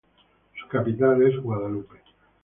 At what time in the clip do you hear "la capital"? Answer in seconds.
0.59-1.21